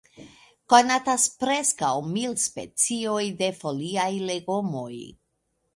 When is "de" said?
3.43-3.53